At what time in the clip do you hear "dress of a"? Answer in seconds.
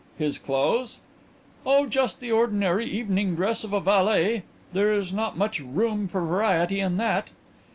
3.35-3.79